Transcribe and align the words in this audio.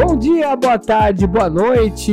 Bom 0.00 0.16
dia, 0.16 0.54
boa 0.54 0.78
tarde, 0.78 1.26
boa 1.26 1.50
noite. 1.50 2.12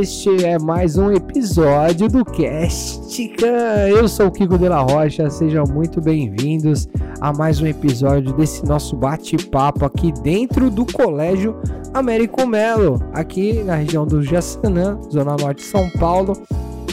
Este 0.00 0.44
é 0.44 0.58
mais 0.58 0.98
um 0.98 1.12
episódio 1.12 2.08
do 2.08 2.24
Castica. 2.24 3.46
Eu 3.88 4.08
sou 4.08 4.26
o 4.26 4.32
Kiko 4.32 4.58
de 4.58 4.68
la 4.68 4.80
Rocha. 4.80 5.30
Sejam 5.30 5.62
muito 5.72 6.00
bem-vindos 6.00 6.88
a 7.20 7.32
mais 7.32 7.60
um 7.60 7.66
episódio 7.68 8.32
desse 8.32 8.66
nosso 8.66 8.96
bate-papo 8.96 9.84
aqui 9.84 10.10
dentro 10.20 10.68
do 10.68 10.84
Colégio 10.84 11.56
Américo 11.94 12.44
Melo, 12.44 13.00
aqui 13.12 13.62
na 13.62 13.76
região 13.76 14.04
do 14.04 14.20
Jaçanã, 14.20 14.98
zona 15.12 15.36
norte 15.36 15.58
de 15.58 15.70
São 15.70 15.88
Paulo, 15.90 16.32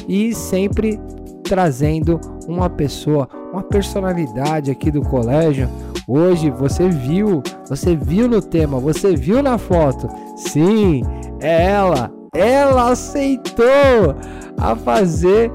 e 0.07 0.31
sempre 0.35 0.99
trazendo 1.43 2.21
uma 2.51 2.69
pessoa, 2.69 3.27
uma 3.51 3.63
personalidade 3.63 4.69
aqui 4.69 4.91
do 4.91 5.01
colégio 5.01 5.69
Hoje 6.13 6.49
você 6.49 6.89
viu, 6.89 7.41
você 7.69 7.95
viu 7.95 8.27
no 8.27 8.41
tema, 8.41 8.79
você 8.79 9.15
viu 9.15 9.41
na 9.41 9.57
foto. 9.57 10.09
Sim, 10.35 11.03
é 11.39 11.67
ela. 11.67 12.11
Ela 12.35 12.91
aceitou 12.91 14.15
a 14.57 14.75
fazer 14.75 15.51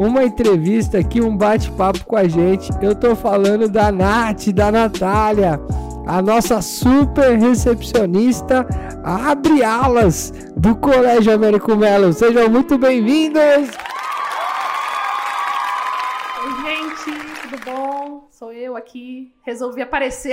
uma 0.00 0.24
entrevista 0.24 0.98
aqui, 0.98 1.20
um 1.20 1.36
bate-papo 1.36 2.04
com 2.06 2.16
a 2.16 2.26
gente. 2.26 2.70
Eu 2.80 2.94
tô 2.94 3.14
falando 3.14 3.68
da 3.68 3.92
Nath, 3.92 4.48
da 4.48 4.72
Natália, 4.72 5.60
a 6.06 6.22
nossa 6.22 6.62
super 6.62 7.38
recepcionista, 7.38 8.66
abre 9.04 9.62
alas 9.62 10.32
do 10.56 10.74
Colégio 10.74 11.32
Américo 11.32 11.76
Melo. 11.76 12.12
Sejam 12.12 12.48
muito 12.48 12.78
bem-vindos! 12.78 13.89
Sou 18.40 18.54
eu 18.54 18.74
aqui, 18.74 19.34
resolvi 19.42 19.82
aparecer 19.82 20.32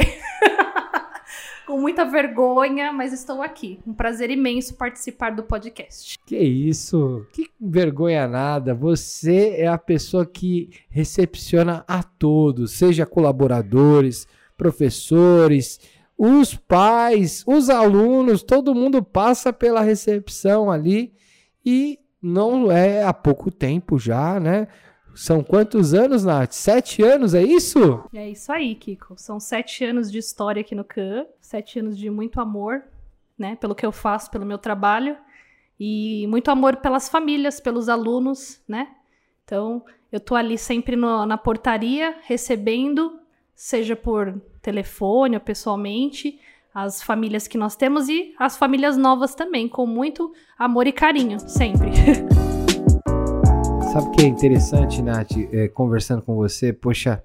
com 1.68 1.78
muita 1.78 2.06
vergonha, 2.06 2.94
mas 2.94 3.12
estou 3.12 3.42
aqui. 3.42 3.82
Um 3.86 3.94
prazer 3.94 4.32
imenso 4.32 4.76
participar 4.76 5.32
do 5.32 5.44
podcast. 5.44 6.18
Que 6.26 6.38
isso? 6.38 7.28
Que 7.34 7.50
vergonha 7.60 8.26
nada. 8.26 8.74
Você 8.74 9.56
é 9.58 9.68
a 9.68 9.78
pessoa 9.78 10.26
que 10.26 10.70
recepciona 10.90 11.84
a 11.86 12.02
todos, 12.02 12.72
seja 12.72 13.06
colaboradores, 13.06 14.26
professores, 14.56 15.78
os 16.18 16.56
pais, 16.56 17.44
os 17.46 17.70
alunos, 17.70 18.42
todo 18.42 18.74
mundo 18.74 19.04
passa 19.04 19.52
pela 19.52 19.82
recepção 19.82 20.72
ali 20.72 21.14
e 21.66 22.00
não 22.22 22.72
é 22.72 23.04
há 23.04 23.12
pouco 23.12 23.52
tempo 23.52 24.00
já, 24.00 24.40
né? 24.40 24.70
São 25.18 25.44
quantos 25.44 25.96
anos, 25.96 26.24
Nath? 26.24 26.52
Sete 26.52 27.02
anos, 27.02 27.34
é 27.34 27.42
isso? 27.42 28.04
É 28.14 28.30
isso 28.30 28.52
aí, 28.52 28.76
Kiko. 28.76 29.16
São 29.18 29.40
sete 29.40 29.84
anos 29.84 30.12
de 30.12 30.20
história 30.20 30.62
aqui 30.62 30.76
no 30.76 30.84
CAN, 30.84 31.26
sete 31.42 31.80
anos 31.80 31.98
de 31.98 32.08
muito 32.08 32.40
amor, 32.40 32.84
né, 33.38 33.56
pelo 33.56 33.74
que 33.74 33.84
eu 33.84 33.92
faço, 33.92 34.30
pelo 34.30 34.46
meu 34.46 34.60
trabalho, 34.60 35.18
e 35.80 36.28
muito 36.28 36.52
amor 36.52 36.76
pelas 36.76 37.10
famílias, 37.10 37.60
pelos 37.60 37.90
alunos, 37.90 38.62
né? 38.68 38.90
Então, 39.44 39.84
eu 40.12 40.20
tô 40.20 40.36
ali 40.36 40.56
sempre 40.56 40.96
no, 40.96 41.26
na 41.26 41.38
portaria, 41.38 42.16
recebendo, 42.22 43.20
seja 43.56 43.96
por 43.96 44.40
telefone 44.62 45.36
ou 45.36 45.42
pessoalmente, 45.42 46.40
as 46.74 47.02
famílias 47.02 47.48
que 47.48 47.58
nós 47.58 47.76
temos 47.76 48.08
e 48.08 48.36
as 48.38 48.56
famílias 48.56 48.96
novas 48.96 49.34
também, 49.34 49.68
com 49.68 49.88
muito 49.88 50.32
amor 50.60 50.86
e 50.86 50.92
carinho, 50.92 51.40
sempre. 51.40 51.90
Sabe 53.98 54.10
o 54.10 54.12
que 54.12 54.22
é 54.22 54.28
interessante, 54.28 55.02
Nath, 55.02 55.32
é, 55.52 55.68
conversando 55.68 56.22
com 56.22 56.36
você? 56.36 56.72
Poxa, 56.72 57.24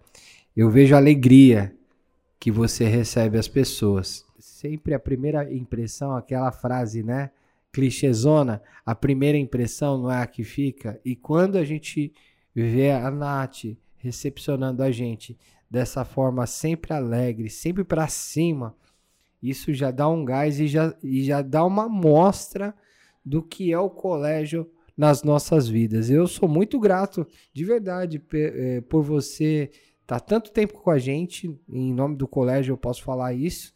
eu 0.56 0.70
vejo 0.70 0.94
a 0.94 0.96
alegria 0.96 1.76
que 2.40 2.50
você 2.50 2.86
recebe 2.86 3.36
as 3.36 3.46
pessoas. 3.46 4.24
Sempre 4.38 4.94
a 4.94 4.98
primeira 4.98 5.52
impressão, 5.52 6.16
aquela 6.16 6.50
frase, 6.50 7.02
né? 7.02 7.30
Clichêzona, 7.70 8.62
a 8.86 8.94
primeira 8.94 9.36
impressão 9.36 9.98
não 9.98 10.10
é 10.10 10.22
a 10.22 10.26
que 10.26 10.44
fica. 10.44 10.98
E 11.04 11.14
quando 11.14 11.58
a 11.58 11.64
gente 11.64 12.10
vê 12.54 12.90
a 12.90 13.10
Nath 13.10 13.76
recepcionando 13.98 14.82
a 14.82 14.90
gente 14.90 15.38
dessa 15.70 16.06
forma 16.06 16.46
sempre 16.46 16.94
alegre, 16.94 17.50
sempre 17.50 17.84
para 17.84 18.08
cima, 18.08 18.74
isso 19.42 19.74
já 19.74 19.90
dá 19.90 20.08
um 20.08 20.24
gás 20.24 20.58
e 20.58 20.66
já, 20.66 20.94
e 21.02 21.22
já 21.22 21.42
dá 21.42 21.66
uma 21.66 21.86
mostra 21.86 22.74
do 23.22 23.42
que 23.42 23.70
é 23.70 23.78
o 23.78 23.90
colégio 23.90 24.66
nas 24.96 25.22
nossas 25.22 25.68
vidas. 25.68 26.10
Eu 26.10 26.26
sou 26.26 26.48
muito 26.48 26.78
grato, 26.78 27.26
de 27.52 27.64
verdade, 27.64 28.22
é, 28.34 28.80
por 28.82 29.02
você 29.02 29.70
estar 30.02 30.20
tá 30.20 30.20
tanto 30.20 30.50
tempo 30.50 30.74
com 30.74 30.90
a 30.90 30.98
gente. 30.98 31.58
Em 31.68 31.92
nome 31.92 32.16
do 32.16 32.28
colégio, 32.28 32.72
eu 32.72 32.78
posso 32.78 33.02
falar 33.02 33.32
isso. 33.34 33.72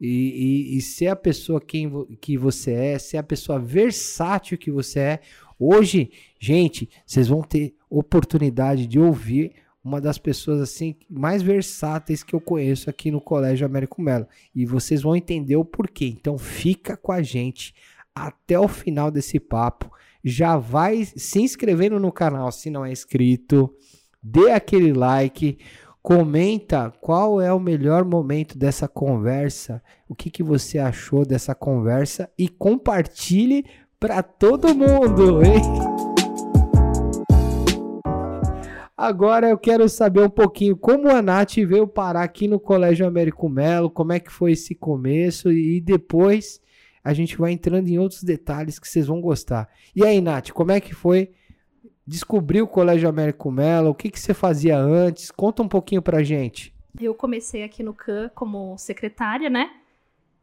E, 0.00 0.74
e, 0.74 0.78
e 0.78 0.80
ser 0.80 1.08
a 1.08 1.16
pessoa 1.16 1.60
quem, 1.60 1.90
que 2.20 2.36
você 2.36 2.72
é, 2.72 2.98
ser 2.98 3.18
a 3.18 3.22
pessoa 3.22 3.58
versátil 3.58 4.58
que 4.58 4.70
você 4.70 4.98
é. 4.98 5.20
Hoje, 5.58 6.10
gente, 6.40 6.88
vocês 7.06 7.28
vão 7.28 7.42
ter 7.42 7.76
oportunidade 7.88 8.86
de 8.86 8.98
ouvir 8.98 9.52
uma 9.84 10.00
das 10.00 10.18
pessoas 10.18 10.60
assim 10.60 10.96
mais 11.08 11.42
versáteis 11.42 12.22
que 12.22 12.34
eu 12.34 12.40
conheço 12.40 12.88
aqui 12.88 13.10
no 13.10 13.20
Colégio 13.20 13.66
Américo 13.66 14.00
Melo. 14.00 14.26
E 14.54 14.64
vocês 14.64 15.02
vão 15.02 15.14
entender 15.16 15.56
o 15.56 15.64
porquê. 15.64 16.06
Então 16.06 16.38
fica 16.38 16.96
com 16.96 17.12
a 17.12 17.22
gente 17.22 17.74
até 18.14 18.58
o 18.58 18.68
final 18.68 19.10
desse 19.10 19.40
papo 19.40 19.90
já 20.24 20.56
vai 20.56 21.04
se 21.04 21.40
inscrevendo 21.40 21.98
no 21.98 22.12
canal 22.12 22.52
se 22.52 22.70
não 22.70 22.84
é 22.84 22.92
inscrito, 22.92 23.72
dê 24.22 24.50
aquele 24.50 24.92
like, 24.92 25.58
comenta 26.02 26.92
qual 27.00 27.40
é 27.40 27.52
o 27.52 27.60
melhor 27.60 28.04
momento 28.04 28.58
dessa 28.58 28.88
conversa, 28.88 29.82
o 30.08 30.14
que, 30.14 30.30
que 30.30 30.42
você 30.42 30.78
achou 30.78 31.24
dessa 31.24 31.54
conversa 31.54 32.30
e 32.38 32.48
compartilhe 32.48 33.64
para 33.98 34.22
todo 34.22 34.74
mundo, 34.74 35.42
hein? 35.44 35.62
Agora 38.96 39.48
eu 39.48 39.58
quero 39.58 39.88
saber 39.88 40.20
um 40.20 40.30
pouquinho 40.30 40.76
como 40.76 41.08
a 41.08 41.20
Nath 41.20 41.54
veio 41.56 41.88
parar 41.88 42.22
aqui 42.22 42.46
no 42.46 42.60
Colégio 42.60 43.06
Américo 43.06 43.48
Melo, 43.48 43.90
como 43.90 44.12
é 44.12 44.20
que 44.20 44.30
foi 44.30 44.52
esse 44.52 44.74
começo 44.74 45.50
e 45.50 45.80
depois 45.80 46.60
a 47.02 47.12
gente 47.12 47.36
vai 47.36 47.52
entrando 47.52 47.88
em 47.88 47.98
outros 47.98 48.22
detalhes 48.22 48.78
que 48.78 48.88
vocês 48.88 49.06
vão 49.06 49.20
gostar. 49.20 49.68
E 49.94 50.04
aí, 50.04 50.20
Nath, 50.20 50.50
como 50.50 50.70
é 50.70 50.80
que 50.80 50.94
foi 50.94 51.30
descobrir 52.06 52.62
o 52.62 52.66
Colégio 52.66 53.08
Américo 53.08 53.50
Mello? 53.50 53.90
O 53.90 53.94
que, 53.94 54.10
que 54.10 54.20
você 54.20 54.32
fazia 54.32 54.78
antes? 54.78 55.30
Conta 55.30 55.62
um 55.62 55.68
pouquinho 55.68 56.02
pra 56.02 56.22
gente. 56.22 56.74
Eu 57.00 57.14
comecei 57.14 57.62
aqui 57.62 57.82
no 57.82 57.94
CAN 57.94 58.30
como 58.34 58.76
secretária, 58.76 59.48
né? 59.48 59.70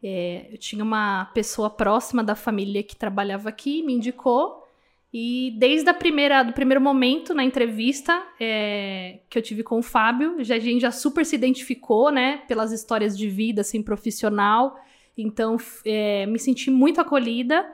É, 0.02 0.48
eu 0.52 0.58
tinha 0.58 0.84
uma 0.84 1.26
pessoa 1.34 1.70
próxima 1.70 2.24
da 2.24 2.36
família 2.36 2.82
que 2.82 2.96
trabalhava 2.96 3.50
aqui, 3.50 3.84
me 3.84 3.94
indicou. 3.94 4.66
E 5.14 5.56
desde 5.58 5.90
a 5.90 5.94
primeira, 5.94 6.44
do 6.44 6.54
primeiro 6.54 6.80
momento 6.80 7.34
na 7.34 7.44
entrevista 7.44 8.22
é, 8.40 9.20
que 9.30 9.38
eu 9.38 9.42
tive 9.42 9.64
com 9.64 9.80
o 9.80 9.84
Fábio, 9.84 10.44
já, 10.44 10.56
a 10.56 10.60
gente 10.60 10.82
já 10.82 10.92
super 10.92 11.26
se 11.26 11.36
identificou, 11.36 12.12
né? 12.12 12.44
Pelas 12.48 12.72
histórias 12.72 13.18
de 13.18 13.28
vida, 13.28 13.62
assim, 13.62 13.82
profissional. 13.82 14.78
Então, 15.22 15.58
é, 15.86 16.26
me 16.26 16.40
senti 16.40 16.72
muito 16.72 17.02
acolhida. 17.02 17.66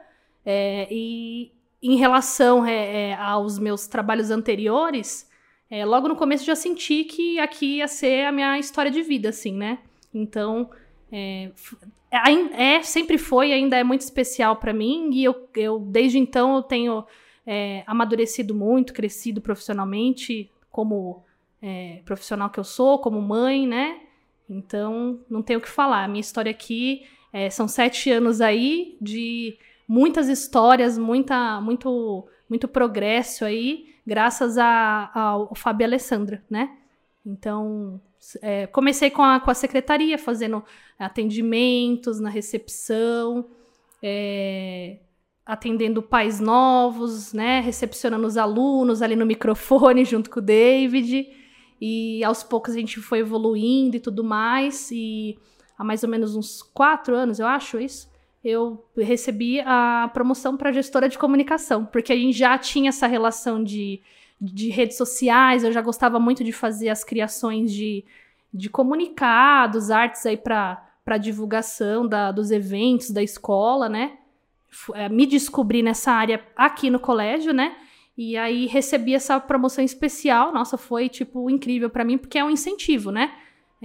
É, 0.45 0.87
e 0.91 1.51
em 1.81 1.95
relação 1.97 2.65
é, 2.65 3.09
é, 3.09 3.13
aos 3.15 3.57
meus 3.57 3.87
trabalhos 3.87 4.31
anteriores, 4.31 5.29
é, 5.69 5.83
logo 5.85 6.07
no 6.07 6.15
começo 6.15 6.45
já 6.45 6.55
senti 6.55 7.03
que 7.03 7.39
aqui 7.39 7.77
ia 7.77 7.87
ser 7.87 8.25
a 8.25 8.31
minha 8.31 8.57
história 8.59 8.91
de 8.91 9.01
vida, 9.01 9.29
assim, 9.29 9.53
né? 9.53 9.79
Então, 10.13 10.69
é, 11.11 11.51
é 12.11 12.81
sempre 12.81 13.17
foi, 13.17 13.51
ainda 13.51 13.75
é 13.75 13.83
muito 13.83 14.01
especial 14.01 14.55
para 14.55 14.73
mim. 14.73 15.09
E 15.11 15.23
eu, 15.23 15.49
eu, 15.55 15.79
desde 15.79 16.17
então, 16.17 16.55
eu 16.55 16.63
tenho 16.63 17.05
amadurecido 17.85 18.55
muito, 18.55 18.91
crescido 18.91 19.39
profissionalmente, 19.39 20.49
como 20.71 21.23
profissional 22.05 22.49
que 22.49 22.59
eu 22.59 22.63
sou, 22.63 22.97
como 22.99 23.21
mãe, 23.21 23.67
né? 23.67 23.99
Então, 24.49 25.19
não 25.29 25.41
tenho 25.41 25.59
o 25.59 25.61
que 25.61 25.69
falar. 25.69 26.03
A 26.03 26.07
minha 26.07 26.21
história 26.21 26.49
aqui 26.49 27.05
é, 27.35 27.49
são 27.49 27.67
sete 27.67 28.09
anos 28.09 28.39
aí 28.39 28.97
de 29.01 29.57
muitas 29.85 30.29
histórias, 30.29 30.97
muita, 30.97 31.59
muito, 31.59 32.25
muito 32.49 32.65
progresso 32.65 33.43
aí, 33.43 33.87
graças 34.07 34.57
a, 34.57 35.11
ao 35.13 35.53
Fábio 35.53 35.83
e 35.83 35.87
Alessandra, 35.87 36.41
né? 36.49 36.77
Então, 37.25 37.99
é, 38.41 38.67
comecei 38.67 39.11
com 39.11 39.21
a, 39.21 39.41
com 39.41 39.51
a 39.51 39.53
secretaria, 39.53 40.17
fazendo 40.17 40.63
atendimentos 40.97 42.21
na 42.21 42.29
recepção, 42.29 43.49
é, 44.01 44.99
atendendo 45.45 46.01
pais 46.01 46.39
novos, 46.39 47.33
né? 47.33 47.59
Recepcionando 47.59 48.25
os 48.25 48.37
alunos 48.37 49.01
ali 49.01 49.17
no 49.17 49.25
microfone 49.25 50.05
junto 50.07 50.29
com 50.29 50.39
o 50.39 50.41
David. 50.41 51.27
E 51.81 52.23
aos 52.23 52.43
poucos 52.43 52.75
a 52.75 52.79
gente 52.79 53.01
foi 53.01 53.19
evoluindo 53.19 53.97
e 53.97 53.99
tudo 53.99 54.23
mais. 54.23 54.89
E 54.89 55.37
há 55.77 55.83
mais 55.83 56.03
ou 56.03 56.09
menos 56.09 56.35
uns 56.35 56.61
quatro 56.61 57.15
anos, 57.15 57.39
eu 57.39 57.47
acho 57.47 57.79
isso, 57.79 58.09
eu 58.43 58.85
recebi 58.95 59.59
a 59.61 60.09
promoção 60.13 60.55
para 60.55 60.71
gestora 60.71 61.09
de 61.09 61.17
comunicação, 61.17 61.85
porque 61.85 62.13
a 62.13 62.15
gente 62.15 62.37
já 62.37 62.57
tinha 62.57 62.89
essa 62.89 63.07
relação 63.07 63.63
de, 63.63 64.01
de 64.39 64.69
redes 64.69 64.97
sociais, 64.97 65.63
eu 65.63 65.71
já 65.71 65.81
gostava 65.81 66.19
muito 66.19 66.43
de 66.43 66.51
fazer 66.51 66.89
as 66.89 67.03
criações 67.03 67.73
de, 67.73 68.05
de 68.53 68.69
comunicados, 68.69 69.89
artes 69.89 70.25
aí 70.25 70.37
para 70.37 71.17
divulgação 71.19 72.07
da, 72.07 72.31
dos 72.31 72.51
eventos 72.51 73.09
da 73.09 73.23
escola, 73.23 73.89
né? 73.89 74.17
É, 74.93 75.09
me 75.09 75.25
descobri 75.25 75.81
nessa 75.81 76.11
área 76.11 76.45
aqui 76.55 76.89
no 76.89 76.99
colégio, 76.99 77.53
né? 77.53 77.75
E 78.17 78.37
aí 78.37 78.65
recebi 78.65 79.13
essa 79.13 79.39
promoção 79.39 79.83
especial. 79.83 80.53
Nossa, 80.53 80.77
foi 80.77 81.09
tipo 81.09 81.49
incrível 81.49 81.89
para 81.89 82.05
mim, 82.05 82.17
porque 82.17 82.37
é 82.37 82.43
um 82.43 82.49
incentivo, 82.49 83.11
né? 83.11 83.33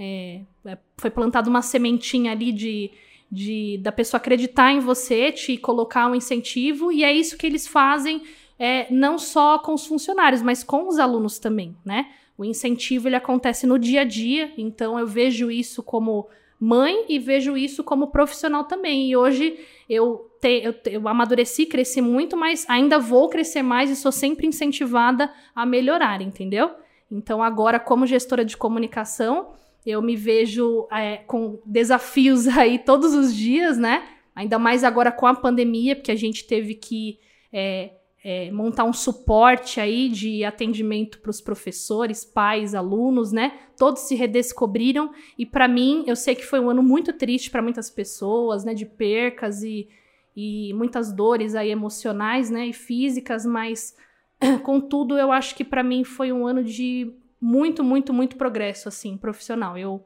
É, 0.03 0.41
é, 0.65 0.79
foi 0.97 1.11
plantada 1.11 1.47
uma 1.47 1.61
sementinha 1.61 2.31
ali 2.31 2.51
de, 2.51 2.89
de 3.31 3.77
da 3.83 3.91
pessoa 3.91 4.17
acreditar 4.17 4.71
em 4.71 4.79
você, 4.79 5.31
te 5.31 5.57
colocar 5.57 6.09
um 6.09 6.15
incentivo, 6.15 6.91
e 6.91 7.03
é 7.03 7.13
isso 7.13 7.37
que 7.37 7.45
eles 7.45 7.67
fazem, 7.67 8.23
é, 8.57 8.91
não 8.91 9.19
só 9.19 9.59
com 9.59 9.75
os 9.75 9.85
funcionários, 9.85 10.41
mas 10.41 10.63
com 10.63 10.87
os 10.87 10.97
alunos 10.97 11.37
também, 11.37 11.77
né? 11.85 12.09
O 12.35 12.43
incentivo 12.43 13.07
ele 13.07 13.15
acontece 13.15 13.67
no 13.67 13.77
dia 13.77 14.01
a 14.01 14.03
dia, 14.03 14.51
então 14.57 14.97
eu 14.97 15.05
vejo 15.05 15.51
isso 15.51 15.83
como 15.83 16.27
mãe 16.59 17.05
e 17.07 17.19
vejo 17.19 17.55
isso 17.55 17.83
como 17.83 18.07
profissional 18.07 18.63
também. 18.63 19.07
E 19.07 19.15
hoje 19.15 19.59
eu, 19.87 20.31
te, 20.41 20.63
eu, 20.63 20.73
eu 20.85 21.07
amadureci, 21.07 21.67
cresci 21.67 22.01
muito, 22.01 22.35
mas 22.35 22.65
ainda 22.67 22.97
vou 22.97 23.29
crescer 23.29 23.61
mais 23.61 23.91
e 23.91 23.95
sou 23.95 24.11
sempre 24.11 24.47
incentivada 24.47 25.31
a 25.53 25.63
melhorar, 25.63 26.23
entendeu? 26.23 26.71
Então, 27.11 27.43
agora, 27.43 27.79
como 27.79 28.07
gestora 28.07 28.43
de 28.43 28.57
comunicação, 28.57 29.53
eu 29.85 30.01
me 30.01 30.15
vejo 30.15 30.87
é, 30.91 31.17
com 31.17 31.59
desafios 31.65 32.47
aí 32.57 32.79
todos 32.79 33.13
os 33.13 33.35
dias, 33.35 33.77
né? 33.77 34.07
Ainda 34.35 34.57
mais 34.57 34.83
agora 34.83 35.11
com 35.11 35.27
a 35.27 35.35
pandemia, 35.35 35.95
porque 35.95 36.11
a 36.11 36.15
gente 36.15 36.45
teve 36.47 36.75
que 36.75 37.19
é, 37.51 37.91
é, 38.23 38.51
montar 38.51 38.83
um 38.83 38.93
suporte 38.93 39.79
aí 39.79 40.07
de 40.07 40.43
atendimento 40.45 41.19
para 41.19 41.31
os 41.31 41.41
professores, 41.41 42.23
pais, 42.23 42.75
alunos, 42.75 43.31
né? 43.31 43.59
Todos 43.77 44.03
se 44.03 44.15
redescobriram 44.15 45.11
e 45.37 45.45
para 45.45 45.67
mim 45.67 46.03
eu 46.07 46.15
sei 46.15 46.35
que 46.35 46.45
foi 46.45 46.59
um 46.59 46.69
ano 46.69 46.83
muito 46.83 47.13
triste 47.13 47.49
para 47.49 47.61
muitas 47.61 47.89
pessoas, 47.89 48.63
né? 48.63 48.73
De 48.73 48.85
percas 48.85 49.63
e, 49.63 49.89
e 50.35 50.71
muitas 50.75 51.11
dores 51.11 51.55
aí 51.55 51.71
emocionais, 51.71 52.49
né? 52.49 52.67
E 52.67 52.73
físicas, 52.73 53.45
mas 53.45 53.95
contudo 54.63 55.17
eu 55.17 55.31
acho 55.31 55.55
que 55.55 55.65
para 55.65 55.83
mim 55.83 56.03
foi 56.03 56.31
um 56.31 56.45
ano 56.45 56.63
de 56.63 57.13
muito, 57.41 57.83
muito, 57.83 58.13
muito 58.13 58.35
progresso 58.35 58.87
assim 58.87 59.17
profissional. 59.17 59.77
Eu 59.77 60.05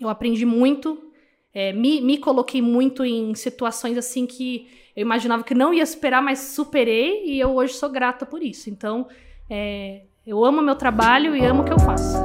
eu 0.00 0.08
aprendi 0.08 0.46
muito, 0.46 1.10
é, 1.52 1.72
me, 1.72 2.00
me 2.00 2.16
coloquei 2.16 2.62
muito 2.62 3.04
em 3.04 3.34
situações 3.34 3.98
assim 3.98 4.26
que 4.26 4.68
eu 4.96 5.02
imaginava 5.02 5.44
que 5.44 5.54
não 5.54 5.74
ia 5.74 5.84
superar, 5.84 6.22
mas 6.22 6.38
superei 6.38 7.24
e 7.26 7.38
eu 7.38 7.54
hoje 7.54 7.74
sou 7.74 7.90
grata 7.90 8.24
por 8.24 8.42
isso. 8.42 8.70
Então, 8.70 9.06
é, 9.48 10.02
eu 10.26 10.42
amo 10.44 10.62
meu 10.62 10.74
trabalho 10.74 11.36
e 11.36 11.44
amo 11.44 11.62
o 11.62 11.64
que 11.64 11.72
eu 11.72 11.78
faço. 11.78 12.16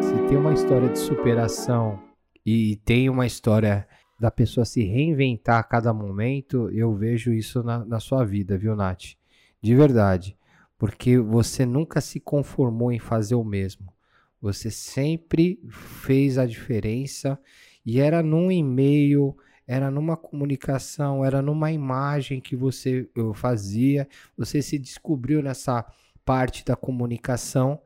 Se 0.00 0.28
tem 0.28 0.36
uma 0.36 0.52
história 0.52 0.88
de 0.88 0.98
superação 0.98 1.98
e 2.46 2.76
tem 2.84 3.10
uma 3.10 3.26
história 3.26 3.86
da 4.18 4.30
pessoa 4.30 4.64
se 4.64 4.82
reinventar 4.82 5.58
a 5.58 5.62
cada 5.62 5.92
momento, 5.92 6.68
eu 6.70 6.94
vejo 6.94 7.32
isso 7.32 7.62
na, 7.62 7.84
na 7.84 8.00
sua 8.00 8.24
vida, 8.24 8.58
viu, 8.58 8.74
Nath? 8.74 9.14
De 9.62 9.74
verdade. 9.74 10.36
Porque 10.76 11.18
você 11.18 11.64
nunca 11.64 12.00
se 12.00 12.18
conformou 12.18 12.92
em 12.92 12.98
fazer 12.98 13.34
o 13.34 13.44
mesmo. 13.44 13.92
Você 14.40 14.70
sempre 14.70 15.60
fez 15.68 16.38
a 16.38 16.46
diferença 16.46 17.38
e 17.84 18.00
era 18.00 18.22
num 18.22 18.50
e-mail, 18.50 19.36
era 19.66 19.90
numa 19.90 20.16
comunicação, 20.16 21.24
era 21.24 21.42
numa 21.42 21.72
imagem 21.72 22.40
que 22.40 22.56
você 22.56 23.08
fazia. 23.34 24.08
Você 24.36 24.62
se 24.62 24.78
descobriu 24.78 25.42
nessa 25.42 25.84
parte 26.24 26.64
da 26.64 26.76
comunicação 26.76 27.80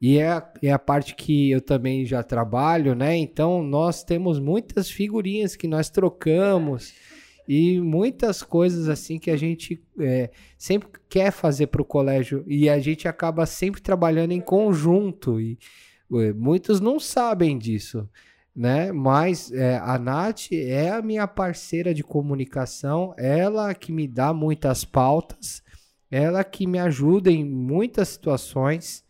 e 0.00 0.18
é, 0.18 0.42
é 0.62 0.72
a 0.72 0.78
parte 0.78 1.14
que 1.14 1.50
eu 1.50 1.60
também 1.60 2.04
já 2.06 2.22
trabalho, 2.22 2.94
né? 2.94 3.16
Então 3.16 3.62
nós 3.62 4.04
temos 4.04 4.38
muitas 4.38 4.90
figurinhas 4.90 5.56
que 5.56 5.66
nós 5.66 5.90
trocamos 5.90 6.94
e 7.48 7.80
muitas 7.80 8.42
coisas 8.42 8.88
assim 8.88 9.18
que 9.18 9.30
a 9.30 9.36
gente 9.36 9.82
é, 9.98 10.30
sempre 10.56 10.88
quer 11.08 11.32
fazer 11.32 11.68
para 11.68 11.82
o 11.82 11.84
colégio. 11.84 12.44
E 12.46 12.68
a 12.68 12.78
gente 12.78 13.08
acaba 13.08 13.46
sempre 13.46 13.80
trabalhando 13.80 14.32
em 14.32 14.40
conjunto. 14.40 15.40
E 15.40 15.58
Muitos 16.34 16.80
não 16.80 16.98
sabem 16.98 17.58
disso, 17.58 18.08
né? 18.56 18.90
Mas 18.92 19.52
é, 19.52 19.76
a 19.76 19.98
Nath 19.98 20.52
é 20.52 20.90
a 20.90 21.02
minha 21.02 21.26
parceira 21.28 21.92
de 21.92 22.02
comunicação, 22.02 23.14
ela 23.18 23.74
que 23.74 23.92
me 23.92 24.08
dá 24.08 24.32
muitas 24.32 24.84
pautas, 24.84 25.62
ela 26.10 26.42
que 26.42 26.66
me 26.66 26.78
ajuda 26.78 27.30
em 27.30 27.44
muitas 27.44 28.08
situações, 28.08 29.04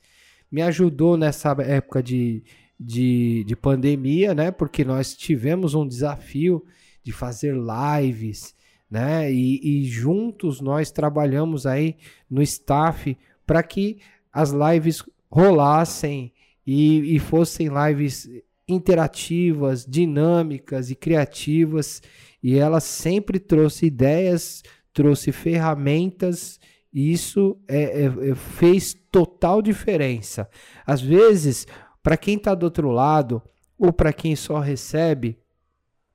me 0.50 0.62
ajudou 0.62 1.16
nessa 1.16 1.50
época 1.60 2.02
de, 2.02 2.42
de, 2.78 3.44
de 3.44 3.56
pandemia, 3.56 4.34
né? 4.34 4.50
Porque 4.50 4.84
nós 4.84 5.14
tivemos 5.14 5.74
um 5.74 5.86
desafio 5.86 6.64
de 7.02 7.12
fazer 7.12 7.54
lives, 7.54 8.54
né? 8.90 9.32
E, 9.32 9.60
e 9.62 9.84
juntos 9.84 10.60
nós 10.60 10.90
trabalhamos 10.90 11.66
aí 11.66 11.96
no 12.30 12.42
staff 12.42 13.16
para 13.46 13.62
que 13.62 13.98
as 14.32 14.50
lives 14.50 15.02
rolassem 15.30 16.32
e, 16.66 17.16
e 17.16 17.18
fossem 17.18 17.68
lives 17.68 18.28
interativas, 18.68 19.86
dinâmicas 19.86 20.90
e 20.90 20.94
criativas. 20.94 22.02
E 22.42 22.58
ela 22.58 22.80
sempre 22.80 23.38
trouxe 23.38 23.86
ideias, 23.86 24.62
trouxe 24.92 25.32
ferramentas, 25.32 26.60
e 26.92 27.12
isso 27.12 27.58
é, 27.68 28.04
é, 28.04 28.30
é 28.30 28.34
fez 28.34 28.94
total 29.10 29.60
diferença. 29.60 30.48
Às 30.86 31.00
vezes, 31.00 31.66
para 32.02 32.16
quem 32.16 32.36
está 32.36 32.54
do 32.54 32.64
outro 32.64 32.90
lado, 32.90 33.42
ou 33.78 33.92
para 33.92 34.12
quem 34.12 34.34
só 34.34 34.58
recebe, 34.58 35.38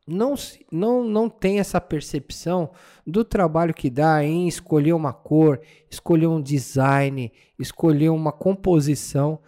não, 0.06 0.36
não, 0.72 1.04
não 1.04 1.30
tem 1.30 1.60
essa 1.60 1.80
percepção 1.80 2.72
do 3.08 3.24
trabalho 3.24 3.74
que 3.74 3.90
dá 3.90 4.24
em 4.24 4.48
escolher 4.48 4.94
uma 4.94 5.14
cor, 5.14 5.62
escolher 5.90 6.28
um 6.28 6.42
design, 6.42 7.32
escolher 7.58 8.10
uma 8.10 8.32
composição. 8.32 9.40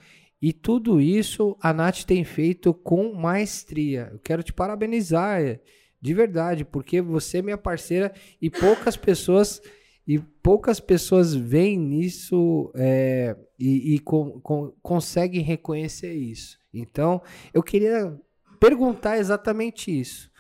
E 0.42 0.54
tudo 0.54 1.01
isso 1.01 1.57
a 1.62 1.74
Nath 1.74 2.04
tem 2.04 2.24
feito 2.24 2.74
com 2.74 3.13
maestria. 3.13 4.10
Eu 4.13 4.19
quero 4.19 4.44
te 4.44 4.54
parabenizar, 4.54 5.42
é, 5.42 5.60
de 6.01 6.13
verdade, 6.13 6.63
porque 6.63 7.01
você 7.01 7.39
é 7.39 7.42
minha 7.42 7.57
parceira 7.57 8.13
e 8.42 8.50
poucas 8.50 8.95
pessoas 8.95 9.62
e 10.07 10.19
poucas 10.19 10.80
pessoas 10.80 11.34
veem 11.34 11.78
nisso 11.78 12.72
é, 12.75 13.36
e, 13.57 13.96
e 13.96 14.00
com, 14.00 14.40
com, 14.42 14.72
conseguem 14.81 15.41
reconhecer 15.41 16.13
isso. 16.13 16.60
Então, 16.74 17.22
eu 17.53 17.63
queria 17.63 18.15
perguntar 18.60 19.18
exatamente 19.18 19.98
isso. 19.98 20.32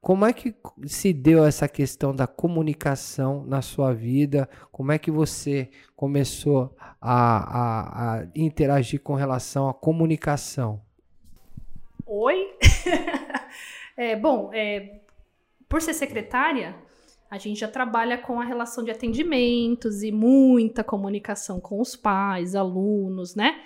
Como 0.00 0.24
é 0.24 0.32
que 0.32 0.54
se 0.86 1.12
deu 1.12 1.44
essa 1.44 1.68
questão 1.68 2.14
da 2.14 2.26
comunicação 2.26 3.44
na 3.46 3.62
sua 3.62 3.92
vida? 3.92 4.48
Como 4.72 4.90
é 4.90 4.98
que 4.98 5.12
você 5.12 5.70
começou 5.94 6.74
a, 7.00 7.36
a, 7.60 8.18
a 8.20 8.26
interagir 8.34 9.00
com 9.00 9.14
relação 9.14 9.68
à 9.68 9.74
comunicação? 9.74 10.82
Oi? 12.04 12.56
é, 13.96 14.16
bom, 14.16 14.50
é, 14.52 15.02
por 15.68 15.80
ser 15.80 15.94
secretária, 15.94 16.74
a 17.32 17.38
gente 17.38 17.60
já 17.60 17.68
trabalha 17.68 18.18
com 18.18 18.40
a 18.40 18.44
relação 18.44 18.84
de 18.84 18.90
atendimentos 18.90 20.02
e 20.02 20.12
muita 20.12 20.84
comunicação 20.84 21.58
com 21.58 21.80
os 21.80 21.96
pais, 21.96 22.54
alunos, 22.54 23.34
né? 23.34 23.56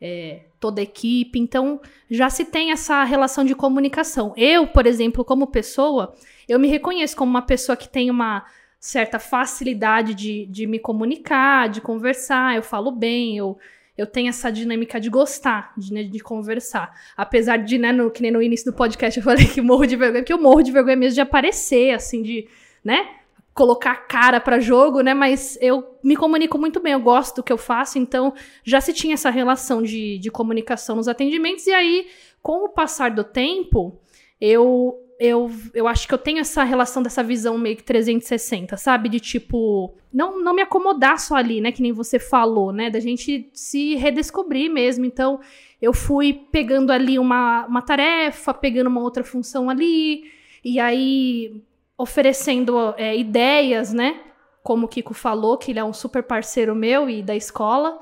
é, 0.00 0.40
toda 0.58 0.80
a 0.80 0.84
equipe. 0.84 1.38
Então, 1.38 1.80
já 2.10 2.30
se 2.30 2.44
tem 2.44 2.72
essa 2.72 3.04
relação 3.04 3.44
de 3.44 3.54
comunicação. 3.54 4.32
Eu, 4.36 4.66
por 4.66 4.86
exemplo, 4.86 5.24
como 5.24 5.46
pessoa, 5.46 6.14
eu 6.48 6.58
me 6.58 6.68
reconheço 6.68 7.16
como 7.16 7.30
uma 7.30 7.42
pessoa 7.42 7.76
que 7.76 7.88
tem 7.88 8.10
uma 8.10 8.44
certa 8.78 9.18
facilidade 9.18 10.14
de, 10.14 10.46
de 10.46 10.66
me 10.66 10.78
comunicar, 10.78 11.68
de 11.68 11.82
conversar, 11.82 12.56
eu 12.56 12.62
falo 12.62 12.90
bem, 12.90 13.36
eu, 13.36 13.58
eu 13.96 14.06
tenho 14.06 14.30
essa 14.30 14.50
dinâmica 14.50 14.98
de 14.98 15.10
gostar, 15.10 15.74
de, 15.76 15.92
né, 15.92 16.02
de 16.02 16.18
conversar. 16.20 16.90
Apesar 17.14 17.58
de, 17.58 17.76
né, 17.76 17.92
no, 17.92 18.10
que 18.10 18.22
nem 18.22 18.30
no 18.30 18.40
início 18.40 18.72
do 18.72 18.76
podcast 18.76 19.18
eu 19.18 19.24
falei 19.24 19.46
que 19.46 19.60
morro 19.60 19.84
de 19.84 19.96
vergonha, 19.96 20.22
porque 20.22 20.32
eu 20.32 20.40
morro 20.40 20.62
de 20.62 20.72
vergonha 20.72 20.96
mesmo 20.96 21.16
de 21.16 21.20
aparecer, 21.20 21.92
assim, 21.94 22.22
de, 22.22 22.48
né, 22.84 23.08
colocar 23.52 23.94
cara 24.06 24.40
para 24.40 24.60
jogo, 24.60 25.00
né? 25.00 25.12
Mas 25.12 25.58
eu 25.60 25.98
me 26.02 26.16
comunico 26.16 26.58
muito 26.58 26.80
bem, 26.80 26.92
eu 26.92 27.00
gosto 27.00 27.36
do 27.36 27.42
que 27.42 27.52
eu 27.52 27.58
faço, 27.58 27.98
então 27.98 28.32
já 28.64 28.80
se 28.80 28.92
tinha 28.92 29.14
essa 29.14 29.30
relação 29.30 29.82
de, 29.82 30.18
de 30.18 30.30
comunicação 30.30 30.96
nos 30.96 31.08
atendimentos, 31.08 31.66
e 31.66 31.72
aí, 31.72 32.06
com 32.42 32.64
o 32.64 32.68
passar 32.68 33.10
do 33.10 33.24
tempo, 33.24 34.00
eu, 34.40 34.98
eu, 35.18 35.50
eu 35.74 35.86
acho 35.86 36.08
que 36.08 36.14
eu 36.14 36.18
tenho 36.18 36.38
essa 36.38 36.64
relação 36.64 37.02
dessa 37.02 37.22
visão 37.22 37.58
meio 37.58 37.76
que 37.76 37.82
360, 37.82 38.76
sabe? 38.76 39.08
De 39.08 39.20
tipo, 39.20 39.94
não, 40.12 40.42
não 40.42 40.54
me 40.54 40.62
acomodar 40.62 41.18
só 41.20 41.34
ali, 41.34 41.60
né? 41.60 41.70
Que 41.70 41.82
nem 41.82 41.92
você 41.92 42.18
falou, 42.18 42.72
né? 42.72 42.88
Da 42.88 43.00
gente 43.00 43.50
se 43.52 43.96
redescobrir 43.96 44.70
mesmo. 44.70 45.04
Então, 45.04 45.38
eu 45.82 45.92
fui 45.92 46.32
pegando 46.50 46.90
ali 46.90 47.18
uma, 47.18 47.66
uma 47.66 47.82
tarefa, 47.82 48.54
pegando 48.54 48.86
uma 48.86 49.02
outra 49.02 49.22
função 49.22 49.68
ali, 49.68 50.24
e 50.64 50.80
aí 50.80 51.62
oferecendo 52.00 52.94
é, 52.96 53.16
ideias, 53.16 53.92
né? 53.92 54.20
Como 54.62 54.86
o 54.86 54.88
Kiko 54.88 55.12
falou, 55.12 55.58
que 55.58 55.70
ele 55.70 55.78
é 55.78 55.84
um 55.84 55.92
super 55.92 56.22
parceiro 56.22 56.74
meu 56.74 57.10
e 57.10 57.22
da 57.22 57.36
escola. 57.36 58.00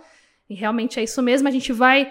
E 0.48 0.54
realmente 0.54 1.00
é 1.00 1.02
isso 1.02 1.20
mesmo, 1.20 1.48
a 1.48 1.50
gente 1.50 1.72
vai 1.72 2.10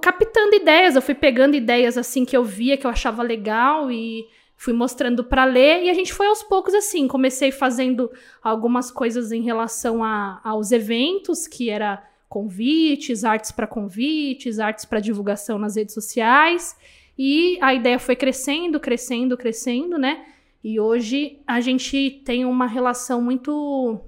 captando 0.00 0.56
ideias. 0.56 0.96
Eu 0.96 1.02
fui 1.02 1.14
pegando 1.14 1.54
ideias 1.54 1.96
assim 1.96 2.24
que 2.24 2.36
eu 2.36 2.44
via, 2.44 2.76
que 2.76 2.86
eu 2.86 2.90
achava 2.90 3.22
legal 3.22 3.90
e 3.90 4.26
fui 4.56 4.72
mostrando 4.72 5.22
para 5.22 5.44
ler 5.44 5.84
e 5.84 5.90
a 5.90 5.94
gente 5.94 6.12
foi 6.12 6.26
aos 6.26 6.42
poucos 6.42 6.74
assim. 6.74 7.06
Comecei 7.06 7.52
fazendo 7.52 8.10
algumas 8.42 8.90
coisas 8.90 9.30
em 9.30 9.42
relação 9.42 10.02
a, 10.02 10.40
aos 10.42 10.72
eventos, 10.72 11.46
que 11.46 11.70
era 11.70 12.02
convites, 12.28 13.24
artes 13.24 13.52
para 13.52 13.66
convites, 13.66 14.58
artes 14.58 14.84
para 14.84 14.98
divulgação 14.98 15.58
nas 15.58 15.76
redes 15.76 15.94
sociais. 15.94 16.76
E 17.16 17.56
a 17.60 17.72
ideia 17.72 17.98
foi 17.98 18.16
crescendo, 18.16 18.80
crescendo, 18.80 19.36
crescendo, 19.36 19.96
né? 19.96 20.33
E 20.64 20.80
hoje 20.80 21.42
a 21.46 21.60
gente 21.60 22.22
tem 22.24 22.46
uma 22.46 22.66
relação 22.66 23.20
muito 23.20 24.00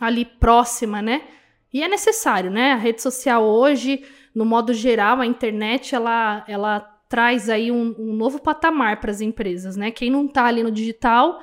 ali 0.00 0.24
próxima, 0.24 1.00
né? 1.00 1.22
E 1.72 1.84
é 1.84 1.88
necessário, 1.88 2.50
né? 2.50 2.72
A 2.72 2.76
rede 2.76 3.00
social 3.00 3.44
hoje, 3.44 4.02
no 4.34 4.44
modo 4.44 4.74
geral, 4.74 5.20
a 5.20 5.26
internet, 5.26 5.94
ela, 5.94 6.44
ela 6.48 6.80
traz 7.08 7.48
aí 7.48 7.70
um, 7.70 7.94
um 7.96 8.12
novo 8.12 8.42
patamar 8.42 9.00
para 9.00 9.12
as 9.12 9.20
empresas, 9.20 9.76
né? 9.76 9.92
Quem 9.92 10.10
não 10.10 10.26
está 10.26 10.46
ali 10.46 10.64
no 10.64 10.72
digital, 10.72 11.40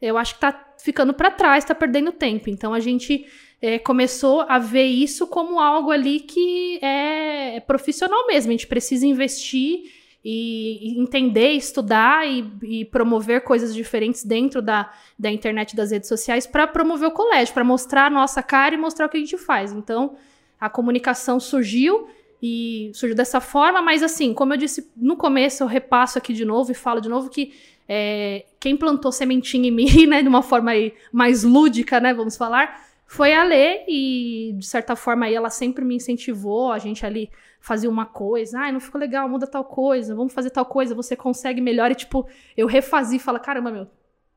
eu 0.00 0.16
acho 0.16 0.32
que 0.32 0.46
está 0.46 0.74
ficando 0.78 1.12
para 1.12 1.30
trás, 1.30 1.62
está 1.62 1.74
perdendo 1.74 2.10
tempo. 2.10 2.48
Então 2.48 2.72
a 2.72 2.80
gente 2.80 3.26
é, 3.60 3.78
começou 3.78 4.40
a 4.48 4.58
ver 4.58 4.86
isso 4.86 5.26
como 5.26 5.60
algo 5.60 5.90
ali 5.90 6.20
que 6.20 6.78
é, 6.82 7.56
é 7.56 7.60
profissional 7.60 8.26
mesmo. 8.26 8.50
A 8.50 8.54
gente 8.54 8.66
precisa 8.66 9.06
investir 9.06 9.99
e, 10.24 11.00
entender, 11.00 11.50
estudar 11.52 12.28
e, 12.28 12.52
e, 12.62 12.84
promover 12.84 13.42
coisas 13.42 13.74
diferentes 13.74 14.22
dentro 14.22 14.60
da, 14.60 14.92
da 15.18 15.30
internet 15.30 15.74
das 15.74 15.90
redes 15.90 16.08
sociais 16.08 16.46
para 16.46 16.66
promover 16.66 17.08
o 17.08 17.12
colégio, 17.12 17.54
para 17.54 17.64
mostrar 17.64 18.06
a 18.06 18.10
nossa 18.10 18.42
cara 18.42 18.74
e 18.74 18.78
mostrar 18.78 19.06
o 19.06 19.08
que 19.08 19.16
a 19.16 19.20
gente 19.20 19.38
faz. 19.38 19.72
Então, 19.72 20.16
a 20.60 20.68
comunicação 20.68 21.40
surgiu 21.40 22.08
e 22.42 22.90
surgiu 22.94 23.16
dessa 23.16 23.40
forma, 23.40 23.80
mas 23.80 24.02
assim, 24.02 24.34
como 24.34 24.52
eu 24.52 24.58
disse 24.58 24.90
no 24.96 25.16
começo, 25.16 25.62
eu 25.62 25.66
repasso 25.66 26.18
aqui 26.18 26.32
de 26.32 26.44
novo 26.44 26.70
e 26.70 26.74
falo 26.74 27.00
de 27.00 27.08
novo 27.08 27.28
que 27.30 27.52
é, 27.88 28.44
quem 28.58 28.76
plantou 28.76 29.10
sementinha 29.10 29.68
em 29.68 29.72
mim, 29.72 30.04
né, 30.06 30.22
de 30.22 30.28
uma 30.28 30.42
forma 30.42 30.70
mais 31.12 31.44
lúdica, 31.44 31.98
né, 31.98 32.14
vamos 32.14 32.36
falar, 32.36 32.88
foi 33.06 33.34
a 33.34 33.42
Lê 33.42 33.84
e, 33.88 34.54
de 34.56 34.66
certa 34.66 34.94
forma, 34.94 35.26
aí 35.26 35.34
ela 35.34 35.50
sempre 35.50 35.84
me 35.84 35.96
incentivou, 35.96 36.70
a 36.70 36.78
gente 36.78 37.04
ali 37.04 37.28
fazia 37.60 37.90
uma 37.90 38.06
coisa, 38.06 38.58
ah, 38.58 38.72
não 38.72 38.80
ficou 38.80 39.00
legal, 39.00 39.28
muda 39.28 39.46
tal 39.46 39.64
coisa, 39.64 40.14
vamos 40.14 40.32
fazer 40.32 40.50
tal 40.50 40.64
coisa, 40.64 40.94
você 40.94 41.14
consegue 41.14 41.60
melhor, 41.60 41.90
e 41.90 41.94
tipo, 41.94 42.26
eu 42.56 42.66
refazia 42.66 43.18
e 43.18 43.20
falo, 43.20 43.38
caramba, 43.38 43.70
meu, 43.70 43.86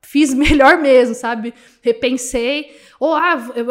fiz 0.01 0.33
melhor 0.35 0.77
mesmo, 0.77 1.15
sabe? 1.15 1.53
Repensei, 1.81 2.75
ou, 2.99 3.15
ah, 3.15 3.35
eu, 3.55 3.65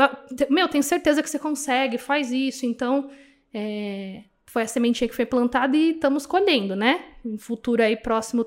meu, 0.49 0.69
tenho 0.69 0.83
certeza 0.83 1.23
que 1.23 1.29
você 1.29 1.39
consegue, 1.39 1.99
faz 1.99 2.33
isso, 2.33 2.65
então, 2.65 3.11
é, 3.53 4.25
foi 4.47 4.63
a 4.63 4.67
sementinha 4.67 5.09
que 5.09 5.15
foi 5.15 5.27
plantada 5.27 5.77
e 5.77 5.91
estamos 5.91 6.27
colhendo, 6.27 6.75
né? 6.75 7.05
Em 7.25 7.37
futuro 7.37 7.83
aí 7.83 7.97
próximo, 7.97 8.47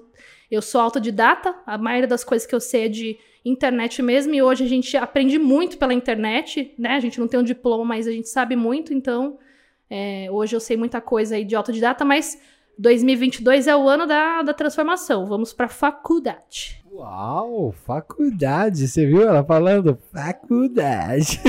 eu 0.50 0.62
sou 0.62 0.82
autodidata, 0.82 1.56
a 1.66 1.78
maioria 1.78 2.08
das 2.08 2.24
coisas 2.24 2.48
que 2.48 2.56
eu 2.56 2.60
sei 2.60 2.86
é 2.86 2.90
de 2.90 3.18
internet 3.44 4.02
mesmo, 4.02 4.34
e 4.34 4.42
hoje 4.42 4.64
a 4.64 4.68
gente 4.68 4.98
aprende 4.98 5.38
muito 5.38 5.78
pela 5.78 5.94
internet, 5.94 6.74
né? 6.80 6.92
A 6.92 7.00
gente 7.00 7.20
não 7.20 7.28
tem 7.28 7.40
um 7.40 7.44
diploma, 7.44 7.86
mas 7.86 8.08
a 8.08 8.12
gente 8.12 8.28
sabe 8.28 8.56
muito, 8.56 8.92
então 8.92 9.38
é, 9.89 10.27
hoje 10.32 10.56
eu 10.56 10.60
sei 10.60 10.77
muita 10.77 11.00
coisa 11.00 11.36
aí 11.36 11.46
de 11.46 11.56
autodidata, 11.56 12.04
mas 12.04 12.39
2022 12.77 13.68
é 13.68 13.75
o 13.75 13.88
ano 13.88 14.06
da, 14.06 14.42
da 14.42 14.54
transformação. 14.54 15.25
Vamos 15.25 15.54
para 15.54 15.68
faculdade. 15.68 16.84
Uau, 16.92 17.72
faculdade! 17.72 18.88
Você 18.88 19.06
viu 19.06 19.22
ela 19.22 19.44
falando 19.44 19.98
faculdade? 20.12 21.42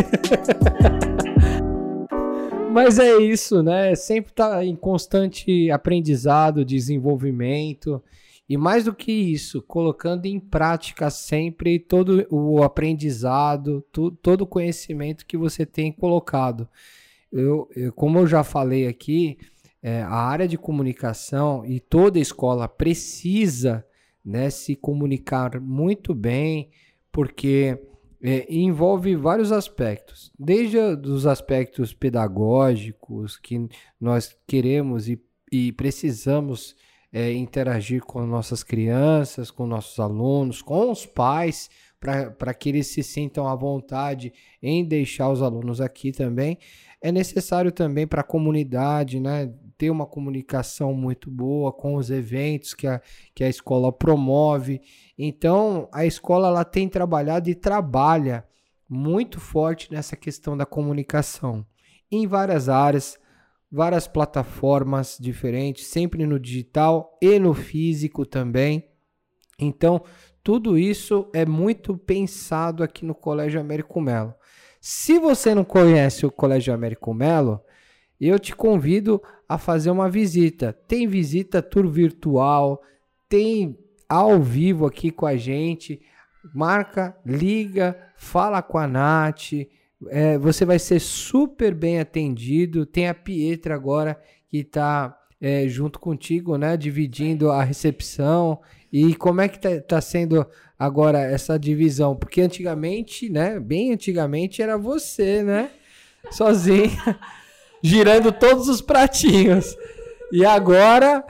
Mas 2.72 2.98
é 2.98 3.16
isso, 3.16 3.62
né? 3.62 3.94
Sempre 3.94 4.34
tá 4.34 4.62
em 4.62 4.76
constante 4.76 5.70
aprendizado, 5.70 6.62
desenvolvimento. 6.62 8.02
E 8.46 8.56
mais 8.58 8.84
do 8.84 8.94
que 8.94 9.10
isso, 9.10 9.62
colocando 9.62 10.26
em 10.26 10.38
prática 10.38 11.08
sempre 11.08 11.78
todo 11.78 12.26
o 12.30 12.62
aprendizado, 12.62 13.82
tu, 13.90 14.10
todo 14.10 14.42
o 14.42 14.46
conhecimento 14.46 15.24
que 15.24 15.38
você 15.38 15.64
tem 15.64 15.90
colocado. 15.90 16.68
Eu, 17.38 17.68
eu 17.74 17.92
como 17.92 18.18
eu 18.18 18.26
já 18.26 18.42
falei 18.42 18.86
aqui, 18.86 19.38
é, 19.82 20.02
a 20.02 20.14
área 20.14 20.48
de 20.48 20.58
comunicação 20.58 21.64
e 21.64 21.78
toda 21.78 22.18
escola 22.18 22.68
precisa 22.68 23.84
né, 24.24 24.50
se 24.50 24.74
comunicar 24.74 25.60
muito 25.60 26.12
bem, 26.14 26.70
porque 27.12 27.78
é, 28.20 28.46
envolve 28.52 29.14
vários 29.14 29.52
aspectos, 29.52 30.32
desde 30.38 30.78
os 30.78 31.26
aspectos 31.26 31.94
pedagógicos 31.94 33.36
que 33.36 33.68
nós 34.00 34.36
queremos 34.46 35.08
e, 35.08 35.22
e 35.52 35.70
precisamos 35.72 36.74
é, 37.12 37.32
interagir 37.32 38.02
com 38.02 38.26
nossas 38.26 38.64
crianças, 38.64 39.50
com 39.50 39.66
nossos 39.66 40.00
alunos, 40.00 40.60
com 40.60 40.90
os 40.90 41.06
pais, 41.06 41.70
para 42.00 42.52
que 42.52 42.68
eles 42.68 42.88
se 42.88 43.02
sintam 43.02 43.48
à 43.48 43.54
vontade 43.54 44.32
em 44.62 44.84
deixar 44.84 45.30
os 45.30 45.40
alunos 45.40 45.80
aqui 45.80 46.12
também. 46.12 46.58
É 47.06 47.12
necessário 47.12 47.70
também 47.70 48.04
para 48.04 48.22
a 48.22 48.24
comunidade, 48.24 49.20
né? 49.20 49.48
Ter 49.78 49.90
uma 49.90 50.04
comunicação 50.04 50.92
muito 50.92 51.30
boa 51.30 51.72
com 51.72 51.94
os 51.94 52.10
eventos 52.10 52.74
que 52.74 52.84
a, 52.84 53.00
que 53.32 53.44
a 53.44 53.48
escola 53.48 53.92
promove. 53.92 54.80
Então, 55.16 55.88
a 55.92 56.04
escola 56.04 56.48
ela 56.48 56.64
tem 56.64 56.88
trabalhado 56.88 57.48
e 57.48 57.54
trabalha 57.54 58.44
muito 58.88 59.38
forte 59.38 59.92
nessa 59.92 60.16
questão 60.16 60.56
da 60.56 60.66
comunicação 60.66 61.64
em 62.10 62.26
várias 62.26 62.68
áreas 62.68 63.16
várias 63.70 64.08
plataformas 64.08 65.16
diferentes, 65.20 65.86
sempre 65.86 66.26
no 66.26 66.40
digital 66.40 67.16
e 67.22 67.38
no 67.38 67.54
físico 67.54 68.26
também. 68.26 68.84
Então, 69.60 70.02
tudo 70.42 70.76
isso 70.76 71.30
é 71.32 71.46
muito 71.46 71.96
pensado 71.96 72.82
aqui 72.82 73.04
no 73.04 73.14
Colégio 73.14 73.60
Américo 73.60 74.00
Melo. 74.00 74.34
Se 74.88 75.18
você 75.18 75.52
não 75.52 75.64
conhece 75.64 76.24
o 76.24 76.30
Colégio 76.30 76.72
Américo 76.72 77.12
Melo, 77.12 77.60
eu 78.20 78.38
te 78.38 78.54
convido 78.54 79.20
a 79.48 79.58
fazer 79.58 79.90
uma 79.90 80.08
visita. 80.08 80.72
Tem 80.72 81.08
visita 81.08 81.60
tour 81.60 81.88
virtual, 81.88 82.80
tem 83.28 83.76
ao 84.08 84.40
vivo 84.40 84.86
aqui 84.86 85.10
com 85.10 85.26
a 85.26 85.36
gente. 85.36 86.00
Marca, 86.54 87.16
liga, 87.26 87.98
fala 88.16 88.62
com 88.62 88.78
a 88.78 88.86
Nath, 88.86 89.54
é, 90.06 90.38
você 90.38 90.64
vai 90.64 90.78
ser 90.78 91.00
super 91.00 91.74
bem 91.74 91.98
atendido. 91.98 92.86
Tem 92.86 93.08
a 93.08 93.14
Pietra 93.14 93.74
agora 93.74 94.16
que 94.48 94.58
está 94.58 95.18
é, 95.40 95.66
junto 95.66 95.98
contigo, 95.98 96.56
né? 96.56 96.76
Dividindo 96.76 97.50
a 97.50 97.64
recepção. 97.64 98.60
E 98.98 99.14
como 99.14 99.42
é 99.42 99.48
que 99.48 99.58
tá, 99.58 99.78
tá, 99.86 100.00
sendo 100.00 100.46
agora 100.78 101.20
essa 101.20 101.58
divisão? 101.58 102.16
Porque 102.16 102.40
antigamente, 102.40 103.28
né? 103.28 103.60
Bem 103.60 103.92
antigamente 103.92 104.62
era 104.62 104.78
você, 104.78 105.42
né? 105.42 105.70
Sozinha, 106.30 107.20
girando 107.84 108.32
todos 108.32 108.70
os 108.70 108.80
pratinhos. 108.80 109.76
E 110.32 110.46
agora, 110.46 111.22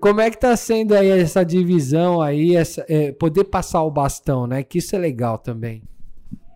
como 0.00 0.22
é 0.22 0.28
que 0.28 0.36
tá 0.36 0.56
sendo 0.56 0.92
aí 0.92 1.08
essa 1.08 1.44
divisão 1.44 2.20
aí, 2.20 2.56
essa, 2.56 2.84
é, 2.88 3.12
poder 3.12 3.44
passar 3.44 3.84
o 3.84 3.92
bastão, 3.92 4.48
né? 4.48 4.64
Que 4.64 4.78
isso 4.78 4.96
é 4.96 4.98
legal 4.98 5.38
também. 5.38 5.84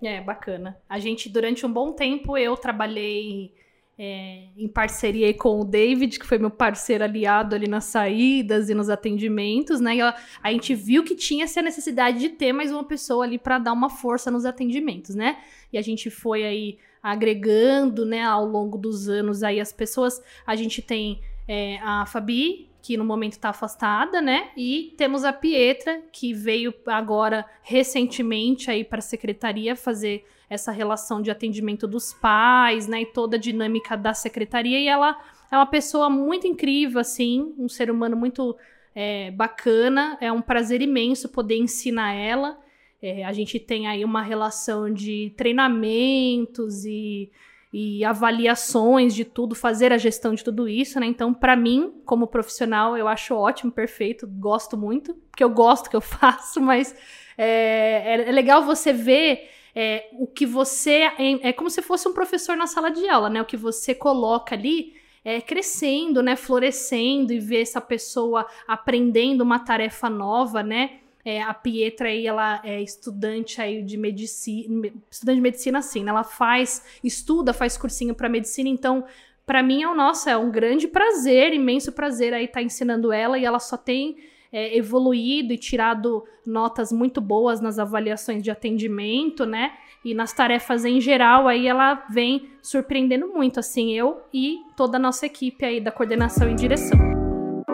É, 0.02 0.20
bacana. 0.20 0.76
A 0.88 0.98
gente, 0.98 1.28
durante 1.28 1.64
um 1.64 1.72
bom 1.72 1.92
tempo, 1.92 2.36
eu 2.36 2.56
trabalhei 2.56 3.54
é, 3.98 4.44
em 4.56 4.68
parceria 4.68 5.34
com 5.34 5.60
o 5.60 5.64
David, 5.64 6.20
que 6.20 6.26
foi 6.26 6.38
meu 6.38 6.50
parceiro 6.50 7.02
aliado 7.02 7.56
ali 7.56 7.66
nas 7.66 7.86
saídas 7.86 8.70
e 8.70 8.74
nos 8.74 8.88
atendimentos, 8.88 9.80
né? 9.80 9.96
E 9.96 10.00
a, 10.00 10.14
a 10.40 10.52
gente 10.52 10.72
viu 10.74 11.02
que 11.02 11.16
tinha 11.16 11.44
essa 11.44 11.60
necessidade 11.60 12.20
de 12.20 12.28
ter 12.28 12.52
mais 12.52 12.70
uma 12.70 12.84
pessoa 12.84 13.24
ali 13.24 13.38
para 13.38 13.58
dar 13.58 13.72
uma 13.72 13.90
força 13.90 14.30
nos 14.30 14.44
atendimentos, 14.44 15.16
né? 15.16 15.38
E 15.72 15.78
a 15.78 15.82
gente 15.82 16.10
foi 16.10 16.44
aí 16.44 16.78
agregando, 17.02 18.04
né, 18.04 18.22
ao 18.22 18.44
longo 18.44 18.76
dos 18.78 19.08
anos 19.08 19.42
aí 19.42 19.60
as 19.60 19.72
pessoas. 19.72 20.22
A 20.46 20.54
gente 20.54 20.80
tem 20.80 21.20
é, 21.48 21.78
a 21.78 22.06
Fabi, 22.06 22.67
que 22.88 22.96
no 22.96 23.04
momento 23.04 23.32
está 23.32 23.50
afastada, 23.50 24.18
né? 24.22 24.48
E 24.56 24.94
temos 24.96 25.22
a 25.22 25.30
Pietra, 25.30 26.00
que 26.10 26.32
veio 26.32 26.72
agora 26.86 27.44
recentemente 27.60 28.70
aí 28.70 28.82
para 28.82 29.00
a 29.00 29.02
secretaria 29.02 29.76
fazer 29.76 30.24
essa 30.48 30.72
relação 30.72 31.20
de 31.20 31.30
atendimento 31.30 31.86
dos 31.86 32.14
pais, 32.14 32.88
né? 32.88 33.02
E 33.02 33.06
toda 33.12 33.36
a 33.36 33.38
dinâmica 33.38 33.94
da 33.94 34.14
secretaria. 34.14 34.80
E 34.80 34.88
ela 34.88 35.22
é 35.52 35.56
uma 35.56 35.66
pessoa 35.66 36.08
muito 36.08 36.46
incrível, 36.46 36.98
assim, 36.98 37.52
um 37.58 37.68
ser 37.68 37.90
humano 37.90 38.16
muito 38.16 38.56
é, 38.94 39.30
bacana. 39.32 40.16
É 40.18 40.32
um 40.32 40.40
prazer 40.40 40.80
imenso 40.80 41.28
poder 41.28 41.58
ensinar 41.58 42.14
ela. 42.14 42.58
É, 43.02 43.22
a 43.22 43.34
gente 43.34 43.60
tem 43.60 43.86
aí 43.86 44.02
uma 44.02 44.22
relação 44.22 44.90
de 44.90 45.30
treinamentos 45.36 46.86
e 46.86 47.30
e 47.72 48.04
avaliações 48.04 49.14
de 49.14 49.24
tudo, 49.24 49.54
fazer 49.54 49.92
a 49.92 49.98
gestão 49.98 50.34
de 50.34 50.42
tudo 50.42 50.68
isso, 50.68 50.98
né? 50.98 51.06
Então, 51.06 51.34
para 51.34 51.54
mim, 51.54 52.00
como 52.04 52.26
profissional, 52.26 52.96
eu 52.96 53.06
acho 53.06 53.34
ótimo, 53.34 53.70
perfeito, 53.70 54.26
gosto 54.26 54.76
muito, 54.76 55.14
porque 55.30 55.44
eu 55.44 55.50
gosto 55.50 55.90
que 55.90 55.96
eu 55.96 56.00
faço, 56.02 56.60
mas 56.60 56.94
é, 57.36 58.14
é, 58.14 58.28
é 58.28 58.32
legal 58.32 58.64
você 58.64 58.92
ver 58.92 59.50
é, 59.74 60.08
o 60.14 60.26
que 60.26 60.46
você. 60.46 61.10
É, 61.18 61.48
é 61.48 61.52
como 61.52 61.68
se 61.68 61.82
fosse 61.82 62.08
um 62.08 62.14
professor 62.14 62.56
na 62.56 62.66
sala 62.66 62.90
de 62.90 63.06
aula, 63.08 63.28
né? 63.28 63.42
O 63.42 63.46
que 63.46 63.56
você 63.56 63.94
coloca 63.94 64.54
ali 64.54 64.94
é, 65.24 65.40
crescendo, 65.40 66.22
né, 66.22 66.36
florescendo 66.36 67.32
e 67.32 67.38
ver 67.38 67.60
essa 67.60 67.80
pessoa 67.80 68.46
aprendendo 68.66 69.42
uma 69.42 69.58
tarefa 69.58 70.08
nova, 70.08 70.62
né? 70.62 71.00
É, 71.24 71.42
a 71.42 71.52
Pietra 71.52 72.08
aí, 72.08 72.26
ela 72.26 72.60
é 72.64 72.80
estudante 72.80 73.60
aí 73.60 73.82
de 73.82 73.96
medicina, 73.96 74.90
estudante 75.10 75.36
de 75.36 75.42
medicina 75.42 75.82
sim, 75.82 76.02
né? 76.04 76.10
ela 76.10 76.24
faz, 76.24 76.84
estuda, 77.02 77.52
faz 77.52 77.76
cursinho 77.76 78.14
para 78.14 78.28
medicina, 78.28 78.68
então 78.68 79.04
para 79.44 79.62
mim 79.62 79.82
é 79.82 79.88
o 79.88 79.94
nosso, 79.94 80.28
é 80.28 80.36
um 80.36 80.50
grande 80.50 80.86
prazer, 80.86 81.52
imenso 81.52 81.92
prazer 81.92 82.32
aí 82.32 82.44
estar 82.44 82.60
tá 82.60 82.62
ensinando 82.62 83.12
ela 83.12 83.38
e 83.38 83.44
ela 83.44 83.58
só 83.58 83.76
tem 83.76 84.16
é, 84.52 84.76
evoluído 84.76 85.52
e 85.52 85.58
tirado 85.58 86.24
notas 86.46 86.92
muito 86.92 87.20
boas 87.20 87.60
nas 87.60 87.78
avaliações 87.78 88.42
de 88.42 88.50
atendimento, 88.50 89.44
né? 89.44 89.72
E 90.04 90.14
nas 90.14 90.32
tarefas 90.32 90.84
em 90.84 91.00
geral, 91.00 91.48
aí 91.48 91.66
ela 91.66 92.06
vem 92.10 92.48
surpreendendo 92.62 93.28
muito, 93.28 93.60
assim, 93.60 93.92
eu 93.92 94.22
e 94.32 94.58
toda 94.76 94.96
a 94.96 95.00
nossa 95.00 95.26
equipe 95.26 95.64
aí 95.64 95.80
da 95.80 95.90
coordenação 95.90 96.50
e 96.50 96.54
direção. 96.54 97.27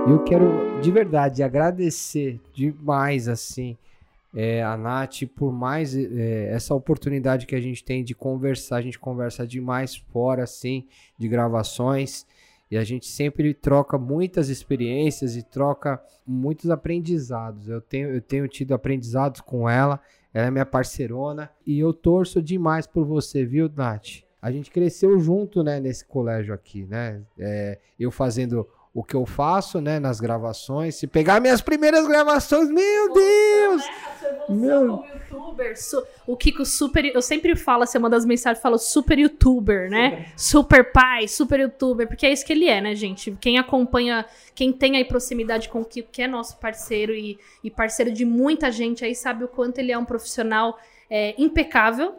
Eu 0.07 0.23
quero 0.23 0.83
de 0.83 0.91
verdade 0.91 1.43
agradecer 1.43 2.39
demais, 2.53 3.27
assim, 3.27 3.75
é, 4.35 4.63
a 4.63 4.77
Nath 4.77 5.23
por 5.35 5.51
mais 5.51 5.97
é, 5.97 6.51
essa 6.53 6.75
oportunidade 6.75 7.47
que 7.47 7.55
a 7.55 7.61
gente 7.61 7.83
tem 7.83 8.05
de 8.05 8.15
conversar. 8.15 8.77
A 8.77 8.83
gente 8.83 8.99
conversa 8.99 9.47
demais 9.47 9.97
fora, 9.97 10.43
assim, 10.43 10.87
de 11.17 11.27
gravações. 11.27 12.27
E 12.71 12.77
a 12.77 12.85
gente 12.85 13.07
sempre 13.07 13.55
troca 13.55 13.97
muitas 13.97 14.51
experiências 14.51 15.37
e 15.37 15.43
troca 15.43 15.99
muitos 16.27 16.69
aprendizados. 16.69 17.67
Eu 17.71 17.81
tenho, 17.81 18.11
eu 18.11 18.21
tenho 18.21 18.47
tido 18.47 18.75
aprendizados 18.75 19.41
com 19.41 19.67
ela. 19.71 19.99
Ela 20.35 20.49
é 20.49 20.51
minha 20.51 20.67
parceirona. 20.67 21.51
E 21.67 21.79
eu 21.79 21.95
torço 21.95 22.43
demais 22.43 22.87
por 22.87 23.07
você, 23.07 23.47
viu, 23.47 23.71
Nath? 23.75 24.23
A 24.43 24.53
gente 24.53 24.71
cresceu 24.71 25.19
junto, 25.19 25.63
né, 25.63 25.81
nesse 25.81 26.05
colégio 26.05 26.53
aqui, 26.53 26.85
né? 26.85 27.23
É, 27.39 27.79
eu 27.99 28.11
fazendo 28.11 28.69
o 28.95 29.03
que 29.03 29.17
eu 29.17 29.27
faço, 29.27 29.81
né, 29.81 29.99
nas 29.99 30.21
gravações. 30.21 30.95
Se 30.95 31.09
pegar 31.09 31.41
minhas 31.41 31.61
primeiras 31.61 32.07
gravações, 32.07 32.71
meu 32.71 33.13
Deus! 33.13 33.83
Meu... 34.49 35.05
youtuber, 35.13 35.77
su... 35.77 36.07
o 36.25 36.37
Kiko 36.37 36.65
super, 36.65 37.05
eu 37.05 37.21
sempre 37.21 37.57
falo, 37.57 37.83
assim, 37.83 37.99
uma 37.99 38.09
das 38.09 38.25
mensagens 38.25 38.63
falo 38.63 38.79
super 38.79 39.19
youtuber, 39.19 39.91
né? 39.91 40.27
Super 40.37 40.93
pai, 40.93 41.27
super 41.27 41.59
youtuber, 41.59 42.07
porque 42.07 42.25
é 42.25 42.33
isso 42.33 42.47
que 42.47 42.53
ele 42.53 42.69
é, 42.69 42.81
né, 42.81 42.95
gente? 42.95 43.37
Quem 43.41 43.59
acompanha, 43.59 44.25
quem 44.55 44.73
tem 44.73 44.97
aí 44.97 45.05
proximidade 45.05 45.69
com 45.69 45.81
o 45.81 45.85
Kiko, 45.85 46.11
que 46.13 46.23
é 46.23 46.29
nosso 46.29 46.57
parceiro 46.59 47.13
e, 47.13 47.37
e 47.65 47.71
parceiro 47.73 48.13
de 48.13 48.25
muita 48.25 48.71
gente 48.71 49.05
aí, 49.05 49.15
sabe 49.15 49.43
o 49.43 49.49
quanto 49.49 49.79
ele 49.79 49.91
é 49.91 49.99
um 49.99 50.05
profissional 50.05 50.79
é, 51.11 51.35
impecável, 51.37 52.15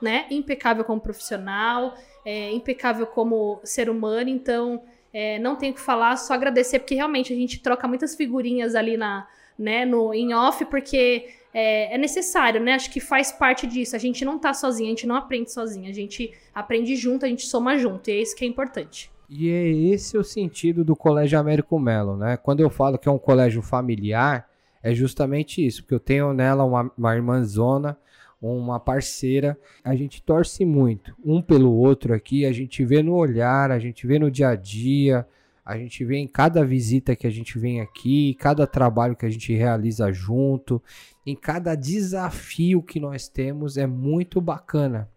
né? 0.00 0.26
Impecável 0.30 0.84
como 0.84 1.00
profissional, 1.00 1.94
é, 2.24 2.52
impecável 2.52 3.06
como 3.06 3.60
ser 3.64 3.90
humano, 3.90 4.30
então 4.30 4.80
é, 5.12 5.38
não 5.38 5.56
tenho 5.56 5.74
que 5.74 5.80
falar, 5.80 6.16
só 6.16 6.34
agradecer, 6.34 6.78
porque 6.78 6.94
realmente 6.94 7.32
a 7.32 7.36
gente 7.36 7.60
troca 7.60 7.88
muitas 7.88 8.14
figurinhas 8.14 8.74
ali 8.74 8.96
na, 8.96 9.26
né, 9.58 9.84
no 9.84 10.14
em 10.14 10.32
off, 10.34 10.64
porque 10.66 11.26
é, 11.52 11.94
é, 11.94 11.98
necessário, 11.98 12.60
né? 12.60 12.74
Acho 12.74 12.90
que 12.90 13.00
faz 13.00 13.32
parte 13.32 13.66
disso. 13.66 13.96
A 13.96 13.98
gente 13.98 14.24
não 14.24 14.38
tá 14.38 14.54
sozinho, 14.54 14.86
a 14.86 14.90
gente 14.90 15.06
não 15.06 15.16
aprende 15.16 15.52
sozinho, 15.52 15.90
a 15.90 15.92
gente 15.92 16.32
aprende 16.54 16.94
junto, 16.96 17.26
a 17.26 17.28
gente 17.28 17.46
soma 17.46 17.76
junto, 17.76 18.08
e 18.08 18.12
é 18.12 18.22
isso 18.22 18.36
que 18.36 18.44
é 18.44 18.48
importante. 18.48 19.10
E 19.28 19.48
é 19.48 19.68
esse 19.68 20.16
o 20.16 20.24
sentido 20.24 20.84
do 20.84 20.96
Colégio 20.96 21.38
Américo 21.38 21.78
Melo, 21.78 22.16
né? 22.16 22.36
Quando 22.36 22.60
eu 22.60 22.70
falo 22.70 22.98
que 22.98 23.08
é 23.08 23.12
um 23.12 23.18
colégio 23.18 23.62
familiar, 23.62 24.48
é 24.82 24.94
justamente 24.94 25.64
isso, 25.64 25.82
porque 25.82 25.94
eu 25.94 26.00
tenho 26.00 26.32
nela 26.32 26.64
uma, 26.64 26.90
uma 26.96 27.14
irmãzona, 27.14 27.96
uma 28.40 28.80
parceira. 28.80 29.58
A 29.84 29.94
gente 29.94 30.22
torce 30.22 30.64
muito 30.64 31.14
um 31.24 31.42
pelo 31.42 31.72
outro 31.72 32.14
aqui, 32.14 32.46
a 32.46 32.52
gente 32.52 32.84
vê 32.84 33.02
no 33.02 33.14
olhar, 33.14 33.70
a 33.70 33.78
gente 33.78 34.06
vê 34.06 34.18
no 34.18 34.30
dia 34.30 34.48
a 34.48 34.56
dia, 34.56 35.26
a 35.64 35.76
gente 35.76 36.04
vê 36.04 36.16
em 36.16 36.26
cada 36.26 36.64
visita 36.64 37.14
que 37.14 37.26
a 37.26 37.30
gente 37.30 37.58
vem 37.58 37.80
aqui, 37.80 38.34
cada 38.34 38.66
trabalho 38.66 39.14
que 39.14 39.26
a 39.26 39.30
gente 39.30 39.54
realiza 39.54 40.10
junto, 40.12 40.82
em 41.26 41.36
cada 41.36 41.74
desafio 41.74 42.82
que 42.82 42.98
nós 42.98 43.28
temos, 43.28 43.76
é 43.76 43.86
muito 43.86 44.40
bacana. 44.40 45.08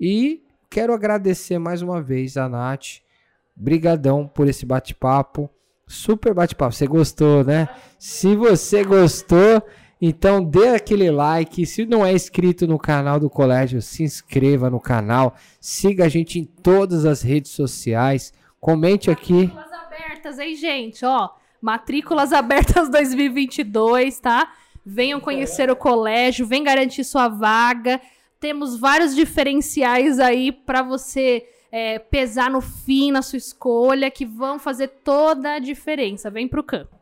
E 0.00 0.42
quero 0.68 0.92
agradecer 0.92 1.58
mais 1.58 1.82
uma 1.82 2.02
vez 2.02 2.36
a 2.36 2.48
Nath. 2.48 3.02
Brigadão 3.54 4.26
por 4.26 4.48
esse 4.48 4.66
bate-papo. 4.66 5.48
Super 5.86 6.34
bate-papo. 6.34 6.74
Você 6.74 6.86
gostou, 6.86 7.44
né? 7.44 7.68
Se 7.98 8.34
você 8.34 8.82
gostou, 8.82 9.62
então 10.06 10.44
dê 10.44 10.68
aquele 10.68 11.10
like. 11.10 11.64
Se 11.64 11.86
não 11.86 12.04
é 12.04 12.12
inscrito 12.12 12.66
no 12.66 12.78
canal 12.78 13.18
do 13.18 13.30
colégio, 13.30 13.80
se 13.80 14.02
inscreva 14.02 14.68
no 14.68 14.78
canal. 14.78 15.34
Siga 15.58 16.04
a 16.04 16.08
gente 16.08 16.38
em 16.38 16.44
todas 16.44 17.06
as 17.06 17.22
redes 17.22 17.52
sociais. 17.52 18.32
Comente 18.60 19.10
aqui. 19.10 19.46
Matrículas 19.46 19.72
abertas, 19.72 20.38
hein, 20.38 20.56
gente? 20.56 21.04
Ó, 21.06 21.30
matrículas 21.60 22.32
abertas 22.34 22.88
2022, 22.92 24.20
tá? 24.20 24.52
Venham 24.84 25.20
conhecer 25.20 25.70
o 25.70 25.76
colégio, 25.76 26.46
vem 26.46 26.62
garantir 26.62 27.02
sua 27.02 27.28
vaga. 27.28 27.98
Temos 28.38 28.78
vários 28.78 29.14
diferenciais 29.14 30.18
aí 30.18 30.52
para 30.52 30.82
você 30.82 31.46
é, 31.72 31.98
pesar 31.98 32.50
no 32.50 32.60
fim 32.60 33.10
na 33.10 33.22
sua 33.22 33.38
escolha 33.38 34.10
que 34.10 34.26
vão 34.26 34.58
fazer 34.58 34.88
toda 35.02 35.54
a 35.54 35.58
diferença. 35.58 36.30
Vem 36.30 36.46
pro 36.46 36.62
campo. 36.62 36.93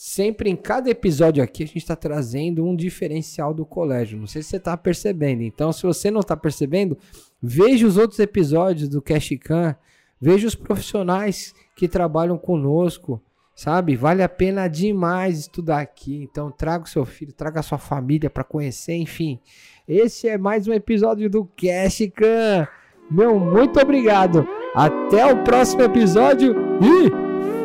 Sempre 0.00 0.48
em 0.48 0.54
cada 0.54 0.88
episódio 0.88 1.42
aqui 1.42 1.64
a 1.64 1.66
gente 1.66 1.78
está 1.78 1.96
trazendo 1.96 2.64
um 2.64 2.76
diferencial 2.76 3.52
do 3.52 3.66
colégio. 3.66 4.16
Não 4.16 4.28
sei 4.28 4.42
se 4.42 4.50
você 4.50 4.56
está 4.56 4.76
percebendo. 4.76 5.42
Então, 5.42 5.72
se 5.72 5.82
você 5.82 6.08
não 6.08 6.20
está 6.20 6.36
percebendo, 6.36 6.96
veja 7.42 7.84
os 7.84 7.96
outros 7.96 8.20
episódios 8.20 8.88
do 8.88 9.02
Cashcan, 9.02 9.74
veja 10.20 10.46
os 10.46 10.54
profissionais 10.54 11.52
que 11.74 11.88
trabalham 11.88 12.38
conosco, 12.38 13.20
sabe? 13.56 13.96
Vale 13.96 14.22
a 14.22 14.28
pena 14.28 14.68
demais 14.68 15.40
estudar 15.40 15.80
aqui. 15.80 16.22
Então, 16.22 16.48
traga 16.48 16.84
o 16.84 16.88
seu 16.88 17.04
filho, 17.04 17.32
traga 17.32 17.58
a 17.58 17.64
sua 17.64 17.78
família 17.78 18.30
para 18.30 18.44
conhecer, 18.44 18.94
enfim. 18.94 19.40
Esse 19.88 20.28
é 20.28 20.38
mais 20.38 20.68
um 20.68 20.72
episódio 20.72 21.28
do 21.28 21.44
Cashcan. 21.44 22.68
Meu, 23.10 23.36
muito 23.36 23.80
obrigado. 23.80 24.46
Até 24.76 25.26
o 25.26 25.42
próximo 25.42 25.82
episódio 25.82 26.54
e 26.80 27.10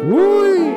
fui! 0.09 0.72